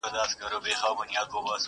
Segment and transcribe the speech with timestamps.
[0.03, 1.57] ما در کړي د اوربشو انعامونه!.